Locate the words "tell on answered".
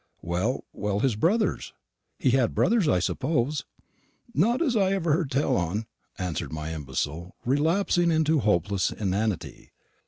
5.29-6.51